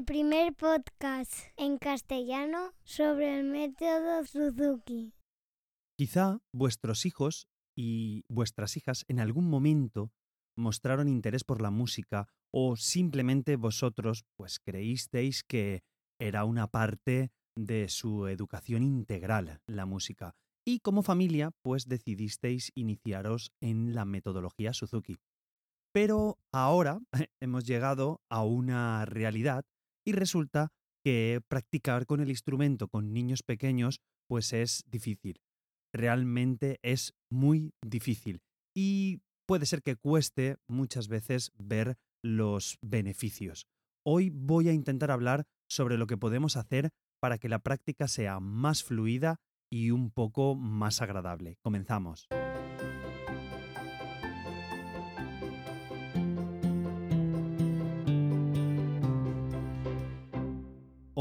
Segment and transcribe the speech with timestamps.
[0.00, 5.12] el primer podcast en castellano sobre el método Suzuki.
[5.98, 10.10] Quizá vuestros hijos y vuestras hijas en algún momento
[10.56, 15.82] mostraron interés por la música o simplemente vosotros pues creísteis que
[16.18, 23.52] era una parte de su educación integral la música y como familia pues decidisteis iniciaros
[23.60, 25.18] en la metodología Suzuki.
[25.92, 27.00] Pero ahora
[27.40, 29.66] hemos llegado a una realidad
[30.04, 30.72] y resulta
[31.04, 35.40] que practicar con el instrumento con niños pequeños pues es difícil.
[35.92, 38.42] Realmente es muy difícil
[38.76, 43.66] y puede ser que cueste muchas veces ver los beneficios.
[44.06, 46.90] Hoy voy a intentar hablar sobre lo que podemos hacer
[47.20, 49.40] para que la práctica sea más fluida
[49.70, 51.56] y un poco más agradable.
[51.62, 52.28] Comenzamos.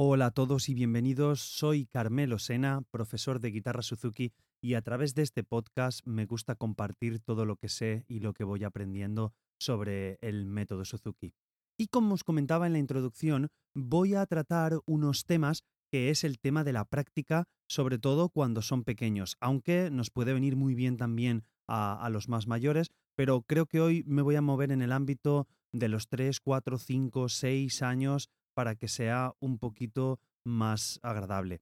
[0.02, 1.42] Hola a todos y bienvenidos.
[1.42, 6.56] Soy Carmelo Sena, profesor de guitarra Suzuki, y a través de este podcast me gusta
[6.56, 11.34] compartir todo lo que sé y lo que voy aprendiendo sobre el método Suzuki.
[11.78, 16.40] Y como os comentaba en la introducción, voy a tratar unos temas que es el
[16.40, 20.96] tema de la práctica, sobre todo cuando son pequeños, aunque nos puede venir muy bien
[20.96, 24.82] también a, a los más mayores, pero creo que hoy me voy a mover en
[24.82, 31.00] el ámbito de los 3, 4, 5, 6 años para que sea un poquito más
[31.02, 31.62] agradable.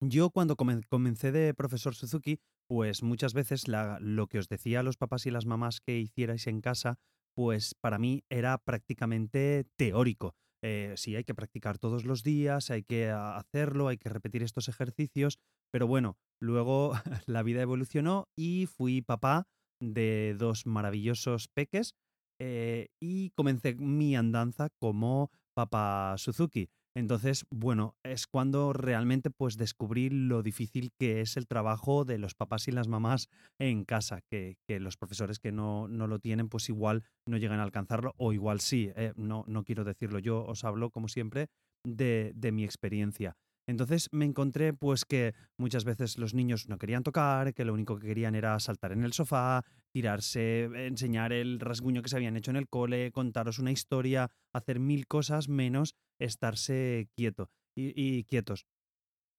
[0.00, 4.96] Yo cuando comencé de profesor Suzuki, pues muchas veces lo que os decía a los
[4.96, 6.98] papás y las mamás que hicierais en casa,
[7.36, 10.34] pues para mí era prácticamente teórico.
[10.64, 14.70] Eh, sí, hay que practicar todos los días, hay que hacerlo, hay que repetir estos
[14.70, 15.38] ejercicios,
[15.70, 16.94] pero bueno, luego
[17.26, 19.46] la vida evolucionó y fui papá
[19.78, 21.92] de dos maravillosos peques
[22.40, 26.70] eh, y comencé mi andanza como Papa Suzuki.
[26.94, 32.36] Entonces, bueno, es cuando realmente pues descubrí lo difícil que es el trabajo de los
[32.36, 36.68] papás y las mamás en casa, que, los profesores que no, no, lo tienen pues
[36.68, 40.62] igual no llegan a alcanzarlo o igual sí, eh, no, no quiero decirlo, yo os
[40.62, 41.48] hablo como siempre
[41.84, 43.36] de, de mi experiencia.
[43.68, 47.98] Entonces me encontré pues que muchas veces los niños no querían tocar, que lo único
[47.98, 49.62] que querían era saltar en el sofá,
[49.92, 54.80] tirarse, enseñar el rasguño que se habían hecho en el cole, contaros una historia, hacer
[54.80, 58.64] mil cosas menos estarse quieto y, quietos.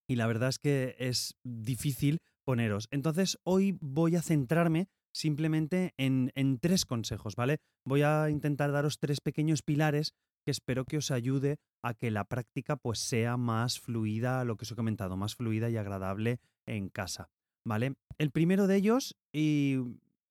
[0.08, 2.88] Y la verdad es que es difícil poneros.
[2.92, 7.58] Entonces hoy voy a centrarme simplemente en, en tres consejos, ¿vale?
[7.84, 10.14] Voy a intentar daros tres pequeños pilares
[10.46, 14.66] que espero que os ayude a que la práctica pues sea más fluida, lo que
[14.66, 17.30] os he comentado, más fluida y agradable en casa,
[17.66, 17.96] ¿vale?
[18.18, 19.78] El primero de ellos y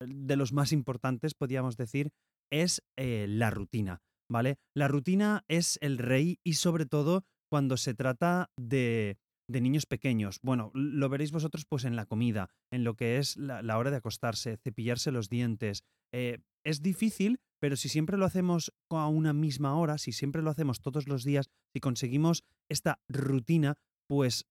[0.01, 2.11] de los más importantes, podríamos decir,
[2.51, 4.57] es eh, la rutina, ¿vale?
[4.75, 9.17] La rutina es el rey y sobre todo cuando se trata de,
[9.49, 10.39] de niños pequeños.
[10.43, 13.97] Bueno, lo veréis vosotros pues en la comida, en lo que es la, hora de
[13.97, 15.83] acostarse, cepillarse los dientes.
[16.13, 20.51] Eh, es difícil pero si siempre lo hacemos a una misma hora, si siempre lo
[20.51, 23.75] hacemos todos los días, si conseguimos esta rutina,
[24.09, 24.47] pues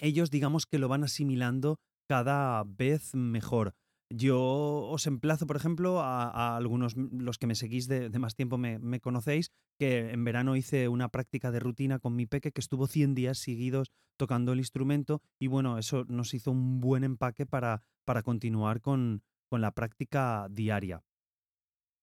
[0.00, 3.74] ellos digamos que lo van asimilando cada vez mejor.
[4.12, 9.00] Yo os emplazo, por ejemplo, a, algunos, los que me seguís de, más tiempo me,
[9.00, 13.14] conocéis, que en verano hice una práctica de rutina con mi peque que estuvo 100
[13.14, 18.24] días seguidos tocando el instrumento y bueno, eso nos hizo un buen empaque para, para
[18.24, 21.02] continuar con, con la práctica diaria.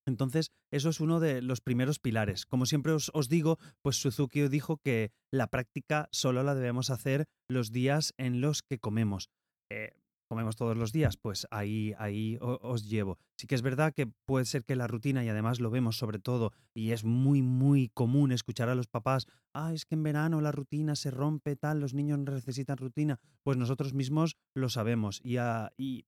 [0.08, 2.46] Entonces, eso es uno de los primeros pilares.
[2.46, 7.72] Como siempre os, digo, pues Suzuki dijo que la práctica solo la debemos hacer los
[7.72, 9.30] días en los que comemos.
[9.70, 9.92] Eh,
[10.30, 13.18] comemos todos los días, pues ahí, ahí os llevo.
[13.38, 16.20] Sí que es verdad que puede ser que la rutina, y además lo vemos sobre
[16.20, 20.42] todo, y es muy, muy común escuchar a los papás, ah, es que en verano
[20.42, 23.20] la rutina se rompe, tal, los niños necesitan rutina.
[23.44, 25.20] Pues nosotros mismos lo sabemos.
[25.24, 25.38] Y,
[25.78, 26.06] y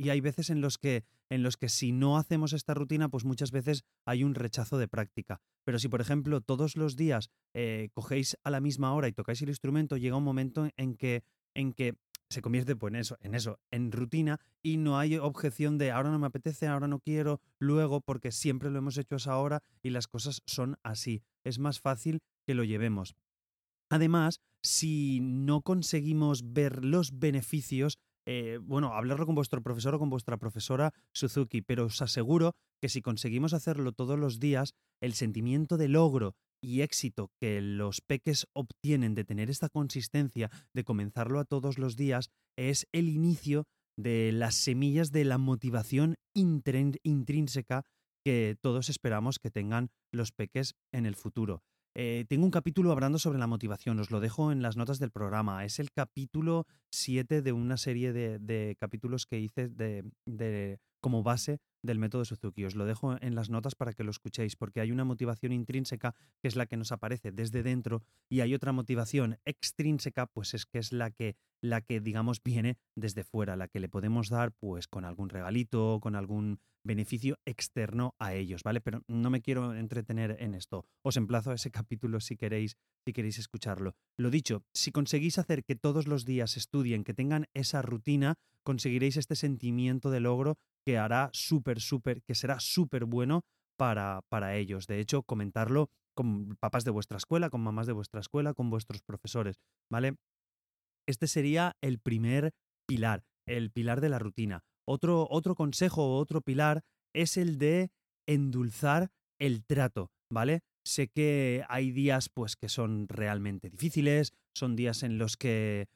[0.00, 3.24] y hay veces en los que en los que si no hacemos esta rutina, pues
[3.24, 5.40] muchas veces hay un rechazo de práctica.
[5.64, 9.40] Pero si, por ejemplo, todos los días eh, cogéis a la misma hora y tocáis
[9.42, 11.22] el instrumento, llega un momento en que,
[11.54, 11.94] en que
[12.30, 16.10] se convierte pues, en eso, en eso, en rutina y no hay objeción de ahora
[16.10, 19.62] no me apetece, ahora no quiero, luego, porque siempre lo hemos hecho a esa hora
[19.82, 21.22] y las cosas son así.
[21.44, 23.14] Es más fácil que lo llevemos.
[23.88, 30.10] Además, si no conseguimos ver los beneficios, eh, bueno, hablarlo con vuestro profesor o con
[30.10, 35.76] vuestra profesora Suzuki, pero os aseguro que si conseguimos hacerlo todos los días, el sentimiento
[35.76, 41.44] de logro y éxito que los peques obtienen de tener esta consistencia, de comenzarlo a
[41.44, 43.64] todos los días, es el inicio
[43.96, 47.84] de las semillas de la motivación intrínseca
[48.24, 51.62] que todos esperamos que tengan los peques en el futuro.
[51.94, 55.10] Eh, tengo un capítulo hablando sobre la motivación, os lo dejo en las notas del
[55.10, 55.64] programa.
[55.64, 61.98] Es el capítulo 7 de una serie de, capítulos que hice de, como base del
[61.98, 62.64] método Suzuki.
[62.64, 66.14] Os lo dejo en las notas para que lo escuchéis, porque hay una motivación intrínseca
[66.40, 70.66] que es la que nos aparece desde dentro y hay otra motivación extrínseca, pues es
[70.66, 74.52] que es la que la que digamos viene desde fuera, la que le podemos dar
[74.52, 78.80] pues con algún regalito, con algún beneficio externo a ellos, ¿vale?
[78.80, 80.86] Pero no me quiero entretener en esto.
[81.02, 83.94] Os emplazo a ese capítulo si queréis, si queréis escucharlo.
[84.16, 89.16] Lo dicho, si conseguís hacer que todos los días estudien, que tengan esa rutina, conseguiréis
[89.16, 93.42] este sentimiento de logro que hará súper, súper, que será súper bueno
[93.78, 94.86] para, para ellos.
[94.86, 99.02] De hecho, comentarlo con papás de vuestra escuela, con mamás de vuestra escuela, con vuestros
[99.02, 99.56] profesores,
[99.90, 100.16] ¿vale?
[101.08, 102.52] Este sería el primer
[102.86, 104.62] pilar, el pilar de la rutina.
[104.86, 106.82] Otro, otro consejo o otro pilar
[107.14, 107.90] es el de
[108.28, 109.10] endulzar
[109.40, 110.60] el trato, ¿vale?
[110.84, 115.88] Sé que hay días pues que son realmente difíciles, son días en los que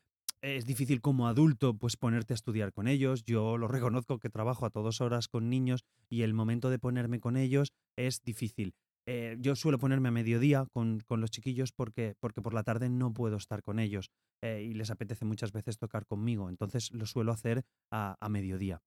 [0.44, 3.24] es difícil como adulto pues ponerte a estudiar con ellos.
[3.24, 7.18] Yo lo reconozco que trabajo a todas horas con niños y el momento de ponerme
[7.18, 8.74] con ellos es difícil.
[9.06, 13.12] Eh, yo suelo ponerme a mediodía con, los chiquillos porque, porque, por la tarde no
[13.12, 14.10] puedo estar con ellos
[14.42, 16.50] eh, y les apetece muchas veces tocar conmigo.
[16.50, 18.82] Entonces lo suelo hacer a, mediodía.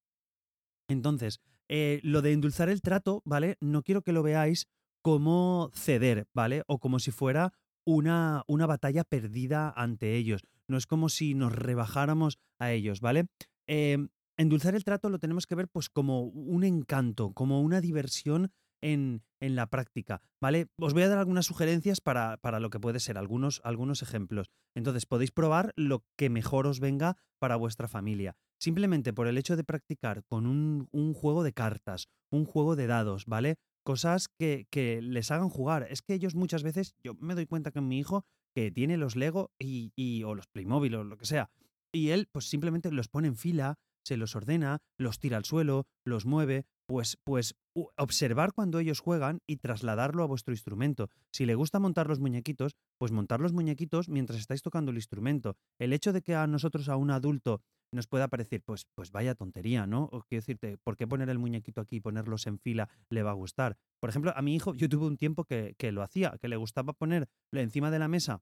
[0.88, 1.39] Entonces,
[1.69, 3.57] eh, lo de endulzar el trato, ¿vale?
[3.62, 4.68] No quiero que lo veáis
[5.01, 6.63] como ceder, ¿vale?
[6.68, 7.54] O como si fuera
[7.86, 10.44] una, una batalla perdida ante ellos.
[10.68, 13.28] No es como si nos rebajáramos a ellos, ¿vale?
[13.68, 18.52] Em, endulzar el trato lo tenemos que ver pues como un encanto, como una diversión
[18.81, 20.68] en, en, la práctica, ¿vale?
[20.80, 24.50] Os voy a dar algunas sugerencias para, para, lo que puede ser, algunos, algunos ejemplos.
[24.75, 28.36] Entonces podéis probar lo que mejor os venga para vuestra familia.
[28.60, 32.88] Simplemente por el hecho de practicar con un, un juego de cartas, un juego de
[32.88, 33.56] dados, ¿vale?
[33.84, 35.88] Cosas que, que, les hagan jugar.
[35.90, 38.25] Es que ellos muchas veces, yo me doy cuenta que mi hijo,
[38.57, 41.51] que tiene los Lego y, o los Playmobil o lo que sea,
[41.92, 43.77] y él pues simplemente los pone en fila,
[44.07, 47.56] se los ordena, los tira al suelo, los mueve, pues, pues
[47.98, 51.09] observar cuando ellos juegan y trasladarlo a vuestro instrumento.
[51.31, 55.57] Si le gusta montar los muñequitos, pues montar los muñequitos mientras estáis tocando el instrumento.
[55.77, 57.62] El hecho de que a nosotros, a un adulto,
[57.94, 60.04] nos pueda parecer, pues, pues vaya tontería, ¿no?
[60.12, 63.31] O quiero decirte, ¿por qué poner el muñequito aquí y ponerlos en fila le va
[63.31, 63.77] a gustar?
[64.00, 66.56] Por ejemplo, a mi hijo, yo tuve un tiempo que, que lo hacía, que le
[66.56, 68.42] gustaba ponerlo encima de la mesa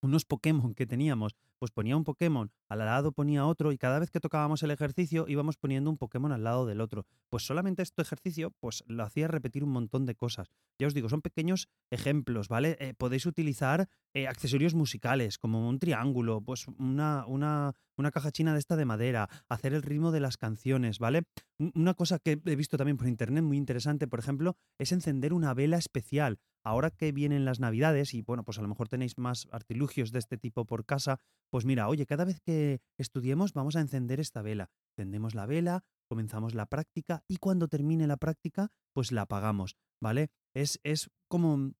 [0.00, 4.10] unos Pokémon que teníamos, pues ponía un Pokémon, al lado ponía otro y cada vez
[4.10, 7.06] que tocábamos el ejercicio íbamos poniendo un Pokémon al lado del otro.
[7.28, 10.48] Pues solamente este ejercicio pues lo hacía repetir un montón de cosas.
[10.78, 12.76] Ya os digo, son pequeños ejemplos, ¿vale?
[12.80, 18.54] Eh, podéis utilizar eh, accesorios musicales como un triángulo, pues una, una, una caja china
[18.54, 21.24] de esta de madera, hacer el ritmo de las canciones, ¿vale?
[21.58, 25.52] Una cosa que he visto también por internet muy interesante, por ejemplo, es encender una
[25.52, 29.48] vela especial ahora que vienen las navidades y bueno, pues a lo mejor tenéis más
[29.50, 31.20] artilugios de este tipo por casa,
[31.50, 34.70] pues mira, oye, cada vez que estudiemos vamos a encender esta vela.
[34.96, 40.28] Encendemos la vela, comenzamos la práctica y cuando termine la práctica, pues la apagamos, ¿vale?
[40.54, 41.72] Es, es como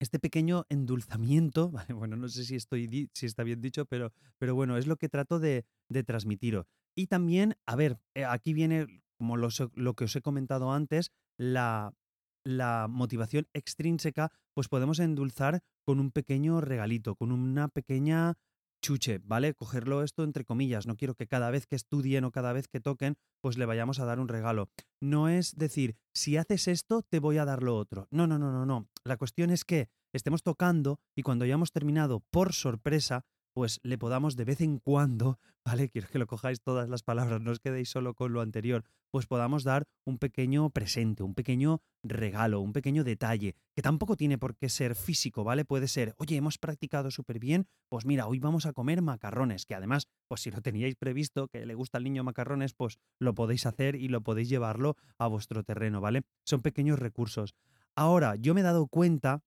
[0.00, 4.76] este pequeño endulzamiento, bueno, no sé si, estoy, si está bien dicho, pero, pero bueno,
[4.76, 6.66] es lo que trato de, de transmitiros.
[6.96, 11.12] Y también, a ver, eh, aquí viene, como lo, lo que os he comentado antes,
[11.36, 11.94] la,
[12.44, 18.34] la motivación extrínseca, pues podemos endulzar con un pequeño regalito, con una pequeña
[18.82, 19.54] chuche, ¿vale?
[19.54, 20.86] Cogerlo esto entre comillas.
[20.86, 24.00] No quiero que cada vez que estudien o cada vez que toquen, pues le vayamos
[24.00, 24.70] a dar un regalo.
[25.00, 28.08] No es decir, si haces esto, te voy a dar lo otro.
[28.10, 28.88] No, no, no, no, no.
[29.04, 33.24] La cuestión es que estemos tocando y cuando hayamos terminado por sorpresa,
[33.60, 35.90] pues le podamos de vez en cuando, ¿vale?
[35.90, 39.26] Quiero que lo cojáis todas las palabras, no os quedéis solo con lo anterior, pues
[39.26, 44.56] podamos dar un pequeño presente, un pequeño regalo, un pequeño detalle, que tampoco tiene por
[44.56, 45.66] qué ser físico, ¿vale?
[45.66, 49.74] Puede ser, oye, hemos practicado súper bien, pues mira, hoy vamos a comer macarrones, que
[49.74, 53.66] además, pues si lo teníais previsto, que le gusta al niño macarrones, pues lo podéis
[53.66, 56.22] hacer y lo podéis llevarlo a vuestro terreno, ¿vale?
[56.46, 57.54] Son pequeños recursos.
[57.94, 59.42] Ahora, yo me he dado cuenta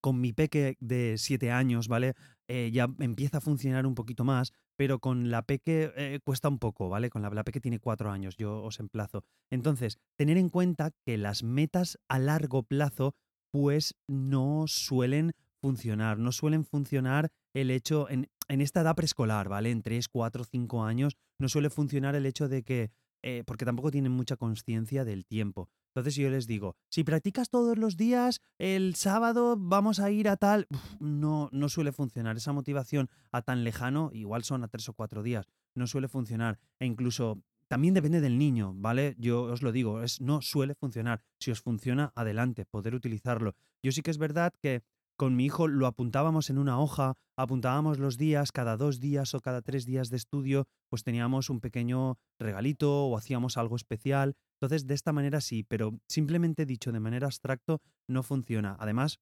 [0.00, 2.14] con mi peque de 7 años, ¿vale?
[2.52, 6.58] Eh, ya empieza a funcionar un poquito más, pero con la peque eh, cuesta un
[6.58, 7.08] poco, ¿vale?
[7.08, 9.22] Con la, la peque tiene 4 años, yo os emplazo.
[9.52, 13.14] Entonces, tener en cuenta que las metas a largo plazo,
[13.52, 15.30] pues no suelen
[15.60, 19.70] funcionar, no suelen funcionar el hecho en, en esta edad preescolar, ¿vale?
[19.70, 22.90] En 3, 4, 5 años, no suele funcionar el hecho de que,
[23.22, 25.68] eh, porque tampoco tienen mucha conciencia del tiempo.
[25.90, 30.36] Entonces yo les digo, si practicas todos los días, el sábado vamos a ir a
[30.36, 30.66] tal...
[31.00, 32.36] no, no suele funcionar.
[32.36, 36.58] Esa motivación a tan lejano, igual son a tres o cuatro días, no suele funcionar.
[36.78, 39.14] E incluso también depende del niño, ¿vale?
[39.18, 41.22] Yo os lo digo, es, no suele funcionar.
[41.38, 43.54] Si os funciona, adelante, poder utilizarlo.
[43.82, 44.82] Yo sí que es verdad que
[45.20, 49.40] con mi hijo lo apuntábamos en una hoja, apuntábamos los días, cada dos días o
[49.40, 54.34] cada tres días de estudio, pues teníamos un pequeño regalito o hacíamos algo especial.
[54.54, 58.78] Entonces, de esta manera sí, pero simplemente dicho de manera abstracto no funciona.
[58.80, 59.18] Además,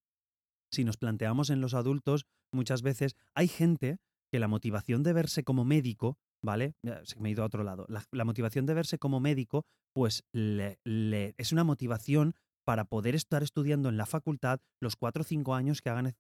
[0.71, 3.99] si nos planteamos en los adultos, muchas veces hay gente
[4.31, 6.77] que la motivación de verse como médico, ¿vale?
[7.03, 7.89] Se me he ido a otro lado.
[7.89, 10.79] La, motivación de verse como médico, pues le,
[11.39, 12.37] es una motivación
[12.69, 16.15] para poder estar estudiando en la facultad los cuatro o cinco años que hagan,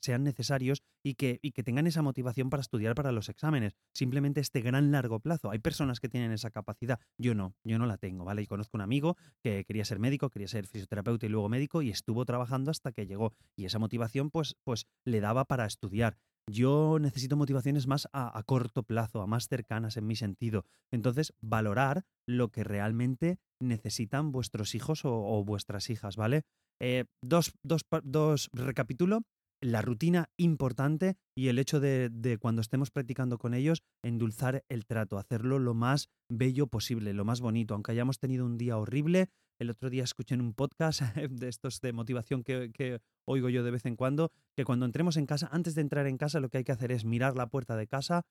[0.00, 3.74] sean necesarios y que, y que tengan esa motivación para estudiar para los exámenes.
[3.92, 5.50] Simplemente este gran largo plazo.
[5.50, 6.98] Hay personas que tienen esa capacidad.
[7.18, 8.40] Yo no, yo no la tengo, ¿vale?
[8.40, 11.90] Y conozco un amigo que quería ser médico, quería ser fisioterapeuta y luego médico y
[11.90, 13.34] estuvo trabajando hasta que llegó.
[13.54, 16.16] Y esa motivación, pues, pues le daba para estudiar.
[16.50, 20.64] Yo necesito motivaciones más a, corto plazo, a más cercanas en mi sentido.
[20.90, 26.42] Entonces, valorar lo que realmente necesitan vuestros hijos o, vuestras hijas, ¿vale?
[26.80, 29.22] Eh, dos, dos, dos, recapitulo.
[29.62, 35.18] La rutina importante y el hecho de, cuando estemos practicando con ellos, endulzar el trato,
[35.18, 37.74] hacerlo lo más bello posible, lo más bonito.
[37.74, 41.82] Aunque hayamos tenido un día horrible, el otro día escuché en un podcast de estos
[41.82, 45.74] de motivación que, oigo yo de vez en cuando, que cuando entremos en casa, antes
[45.74, 48.22] de entrar en casa, lo que hay que hacer es mirar la puerta de casa,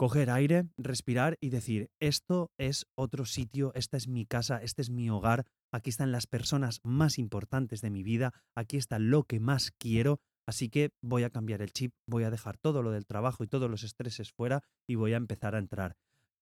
[0.00, 4.88] coger aire, respirar y decir, esto es otro sitio, esta es mi casa, este es
[4.88, 9.40] mi hogar, aquí están las personas más importantes de mi vida, aquí está lo que
[9.40, 13.04] más quiero, así que voy a cambiar el chip, voy a dejar todo lo del
[13.04, 15.96] trabajo y todos los estreses fuera y voy a empezar a entrar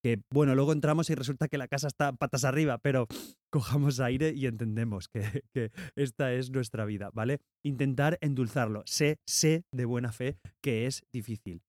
[0.04, 3.08] que bueno, luego entramos y resulta que la casa está patas arriba, pero
[3.50, 7.40] cojamos aire y entendemos que, que, esta es nuestra vida, ¿vale?
[7.64, 8.84] Intentar endulzarlo.
[8.86, 11.62] Sé, sé de buena fe que es difícil.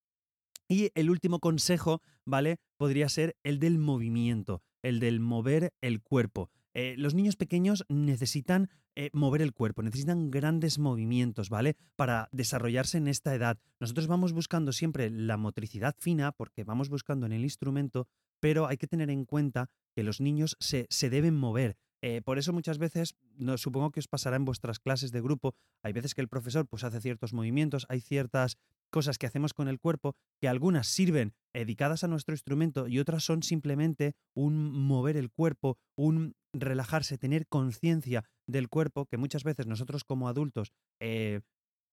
[0.70, 2.58] Y el último consejo, ¿vale?
[2.78, 6.50] Podría ser el del movimiento, el del mover el cuerpo.
[6.74, 11.76] Eh, los niños pequeños necesitan eh, mover el cuerpo, necesitan grandes movimientos, ¿vale?
[11.96, 13.58] Para desarrollarse en esta edad.
[13.80, 18.08] Nosotros vamos buscando siempre la motricidad fina porque vamos buscando en el instrumento
[18.40, 21.78] pero hay que tener en cuenta que los niños se, deben mover.
[22.02, 23.16] Eh, por eso muchas veces,
[23.58, 26.84] supongo que os pasará en vuestras clases de grupo, hay veces que el profesor pues,
[26.84, 28.58] hace ciertos movimientos, hay ciertas
[28.90, 33.24] cosas que hacemos con el cuerpo, que algunas sirven dedicadas a nuestro instrumento y otras
[33.24, 39.68] son simplemente un mover el cuerpo, un relajarse, tener conciencia del cuerpo, que muchas veces
[39.68, 41.42] nosotros como adultos eh,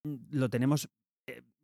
[0.04, 0.88] lo tenemos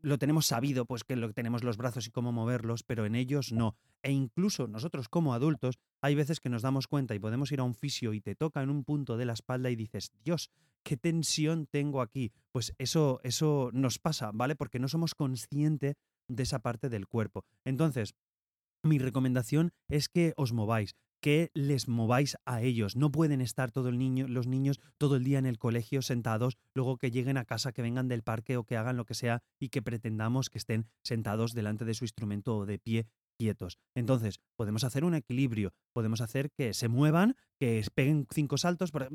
[0.03, 3.53] lo tenemos sabido, pues que lo, tenemos los brazos y cómo moverlos, pero en ellos
[3.53, 3.77] no.
[4.03, 7.65] E incluso nosotros como adultos, hay veces que nos damos cuenta y podemos ir a
[7.65, 10.51] un fisio y te toca en un punto de la espalda y dices, Dios,
[10.83, 12.33] qué tensión tengo aquí.
[12.51, 14.57] Pues eso, eso nos pasa, ¿vale?
[14.57, 15.95] Porque no somos conscientes
[16.29, 17.45] de esa parte del cuerpo.
[17.65, 18.15] Entonces,
[18.83, 22.97] mi recomendación es que os mováis que les mováis a ellos.
[22.97, 26.59] No pueden estar todo el niño, los niños todo el día en el colegio sentados,
[26.75, 29.43] luego que lleguen a casa, que vengan del parque o que hagan lo que sea
[29.61, 33.07] y que pretendamos que estén sentados delante de su instrumento o de pie
[33.39, 33.79] quietos.
[33.95, 38.91] Entonces, podemos hacer un equilibrio, podemos hacer que se muevan, que peguen cinco saltos.
[38.91, 39.09] Por, eh,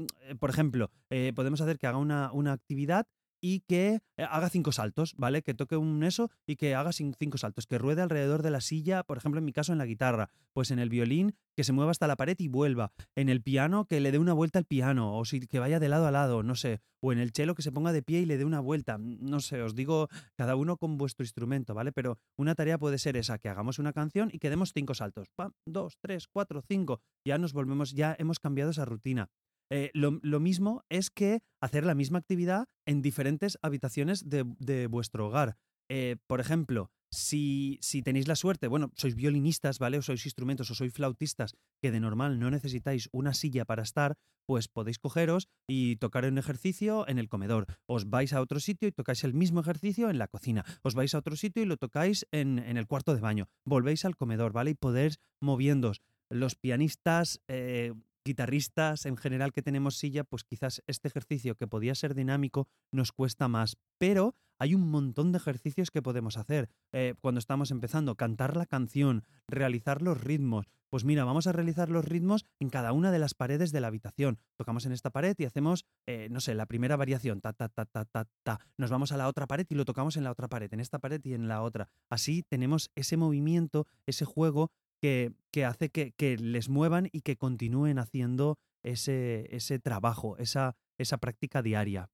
[0.50, 3.06] ejemplo, eh, podemos hacer que haga una, una actividad
[3.42, 5.42] y que eh, haga cinco saltos, ¿vale?
[5.42, 9.04] Que toque un eso y que haga cinco saltos, que ruede alrededor de la silla,
[9.04, 11.92] por ejemplo, en mi caso en la guitarra, pues en el violín, que se mueva
[11.92, 15.18] hasta la pared y vuelva, en el piano, que le dé una vuelta al piano,
[15.18, 17.62] o si, que vaya de lado a lado, no sé, o en el cello, que
[17.62, 20.78] se ponga de pie y le dé una vuelta, no sé, os digo, cada uno
[20.78, 21.92] con vuestro instrumento, ¿vale?
[21.92, 25.30] Pero una tarea puede ser esa, que hagamos una canción y que demos cinco saltos,
[25.36, 29.30] pam, dos, tres, cuatro, cinco, ya nos volvemos, ya hemos cambiado esa rutina.
[29.70, 35.58] Eh, lo, mismo es que hacer la misma actividad en diferentes habitaciones de, vuestro hogar.
[35.90, 39.98] Eh, por ejemplo, si, si, tenéis la suerte, bueno, sois violinistas, ¿vale?
[39.98, 44.18] O sois instrumentos o sois flautistas, que de normal no necesitáis una silla para estar,
[44.48, 47.68] pues podéis cogeros y tocar un ejercicio en el comedor.
[47.86, 50.66] Os vais a otro sitio y tocáis el mismo ejercicio en la cocina.
[50.84, 53.48] Os vais a otro sitio y lo tocáis en, el cuarto de baño.
[53.66, 54.72] Volvéis al comedor, ¿vale?
[54.72, 56.02] Y podéis moviéndos.
[56.30, 57.94] Los pianistas, eh,
[58.28, 63.12] guitarristas en general que tenemos silla, pues quizás este ejercicio que podía ser dinámico nos
[63.12, 63.78] cuesta más.
[63.98, 68.16] Pero hay un montón de ejercicios que podemos hacer eh, cuando estamos empezando.
[68.16, 70.68] Cantar la canción, realizar los ritmos.
[70.90, 73.88] Pues mira, vamos a realizar los ritmos en cada una de las paredes de la
[73.88, 74.40] habitación.
[74.56, 77.86] Tocamos en esta pared y hacemos, eh, no sé, la primera variación, ta, ta, ta,
[77.86, 78.60] ta, ta, ta.
[78.78, 81.00] Nos vamos a la otra pared y lo tocamos en la otra pared, en esta
[81.00, 81.90] pared y en la otra.
[82.10, 85.34] Así tenemos ese movimiento, ese juego que,
[85.66, 92.10] hace que, les muevan y que continúen haciendo ese, ese trabajo, esa, esa práctica diaria.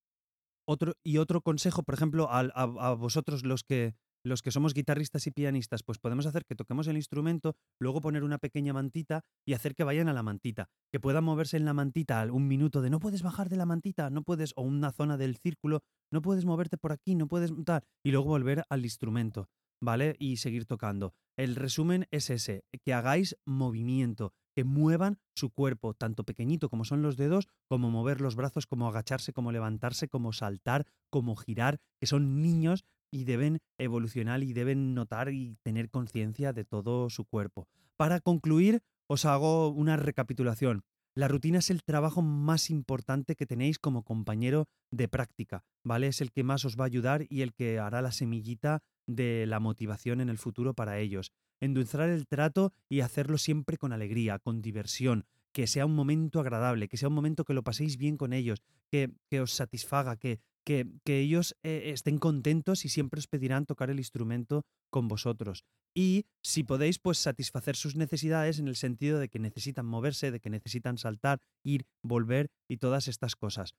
[0.66, 5.28] Otro, y otro consejo, por ejemplo, a, a, vosotros los que, los que somos guitarristas
[5.28, 9.54] y pianistas, pues podemos hacer que toquemos el instrumento, luego poner una pequeña mantita y
[9.54, 12.90] hacer que vayan a la mantita, que puedan moverse en la mantita un minuto de
[12.90, 16.46] no puedes bajar de la mantita, no puedes, o una zona del círculo, no puedes
[16.46, 19.50] moverte por aquí, no puedes tal, y luego volver al instrumento.
[19.84, 20.16] ¿Vale?
[20.18, 21.14] Y seguir tocando.
[21.36, 27.02] El resumen es ese, que hagáis movimiento, que muevan su cuerpo, tanto pequeñito como son
[27.02, 32.08] los dedos, como mover los brazos, como agacharse, como levantarse, como saltar, como girar, que
[32.08, 37.68] son niños y deben evolucionar y deben notar y tener conciencia de todo su cuerpo.
[37.98, 40.84] Para concluir, os hago una recapitulación.
[41.16, 46.08] La rutina es el trabajo más importante que tenéis como compañero de práctica, ¿vale?
[46.08, 49.46] Es el que más os va a ayudar y el que hará la semillita de
[49.48, 51.32] la motivación en el futuro para ellos.
[51.60, 56.88] Endulzar el trato y hacerlo siempre con alegría, con diversión, que sea un momento agradable,
[56.88, 60.40] que sea un momento que lo paséis bien con ellos, que, que os satisfaga, que,
[60.66, 65.64] que, que ellos eh, estén contentos y siempre os pedirán tocar el instrumento con vosotros.
[65.96, 70.40] Y si podéis, pues satisfacer sus necesidades en el sentido de que necesitan moverse, de
[70.40, 73.76] que necesitan saltar, ir, volver y todas estas cosas.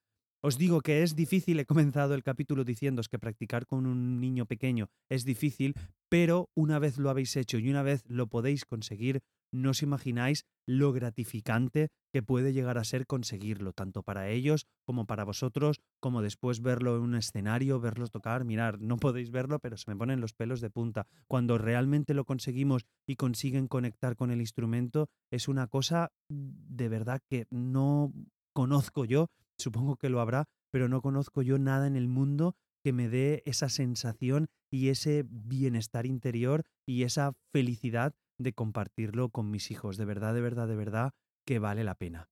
[0.46, 4.44] Os digo que es difícil, he comenzado el capítulo diciéndoos que practicar con un niño
[4.44, 5.72] pequeño es difícil,
[6.10, 10.44] pero una vez lo habéis hecho y una vez lo podéis conseguir, no os imagináis
[10.66, 16.20] lo gratificante que puede llegar a ser conseguirlo, tanto para ellos como para vosotros, como
[16.20, 20.20] después verlo en un escenario, verlos tocar, mirar, no podéis verlo, pero se me ponen
[20.20, 21.06] los pelos de punta.
[21.26, 27.22] Cuando realmente lo conseguimos y consiguen conectar con el instrumento, es una cosa de verdad
[27.30, 28.12] que no
[28.52, 32.92] conozco yo Supongo que lo habrá, pero no conozco yo nada en el mundo que
[32.92, 39.70] me dé esa sensación y ese bienestar interior y esa felicidad de compartirlo con mis
[39.70, 39.96] hijos.
[39.96, 41.12] De verdad, de verdad, de verdad,
[41.46, 42.28] que vale la pena.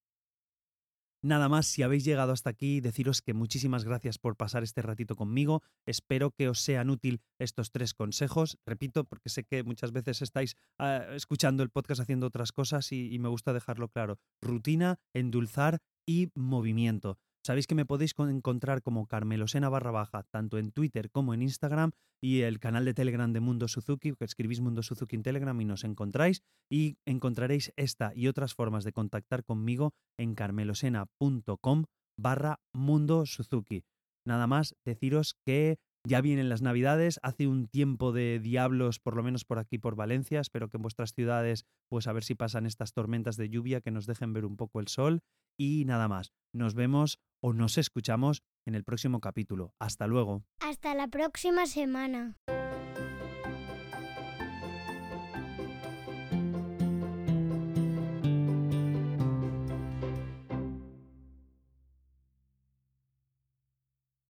[1.24, 5.14] Nada más, si habéis llegado hasta aquí, deciros que muchísimas gracias por pasar este ratito
[5.14, 5.62] conmigo.
[5.86, 8.58] Espero que os sean útil estos tres consejos.
[8.66, 13.16] Repito, porque sé que muchas veces estáis ah, escuchando el podcast haciendo otras cosas y
[13.20, 14.18] me gusta dejarlo claro.
[14.40, 17.18] Rutina, endulzar y movimiento.
[17.44, 21.90] Sabéis que me podéis encontrar como Carmelosena barra baja, tanto en Twitter como en Instagram,
[22.22, 25.64] y el canal de Telegram de Mundo Suzuki, que escribís Mundo Suzuki en Telegram y
[25.64, 31.84] nos encontráis, y encontraréis esta y otras formas de contactar conmigo en carmelosena.com
[32.16, 33.82] barra Mundo Suzuki.
[34.24, 39.22] Nada más deciros que ya vienen las Navidades, hace un tiempo de diablos, por lo
[39.22, 40.40] menos por aquí, por Valencia.
[40.40, 43.90] Espero que en vuestras ciudades, pues a ver si pasan estas tormentas de lluvia que
[43.90, 45.20] nos dejen ver un poco el sol.
[45.56, 49.74] Y nada más, nos vemos o nos escuchamos en el próximo capítulo.
[49.78, 50.44] Hasta luego.
[50.60, 52.36] Hasta la próxima semana.